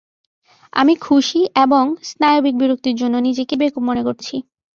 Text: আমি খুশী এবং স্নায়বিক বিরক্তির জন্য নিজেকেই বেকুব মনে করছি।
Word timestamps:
আমি 0.73 0.93
খুশী 1.01 1.41
এবং 1.63 1.83
স্নায়বিক 2.09 2.55
বিরক্তির 2.57 2.95
জন্য 2.95 3.15
নিজেকেই 3.27 3.59
বেকুব 3.61 3.83
মনে 3.83 4.01
করছি। 4.03 4.35